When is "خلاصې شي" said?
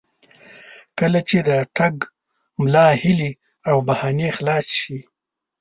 4.37-4.99